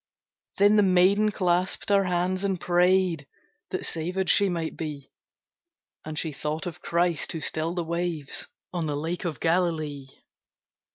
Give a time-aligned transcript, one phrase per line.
[0.57, 3.27] Then the maiden clasped her hands and prayed
[3.69, 5.11] That savèd she might be;
[6.03, 10.07] And she thought of Christ, who stilled the waves On the Lake of Galilee.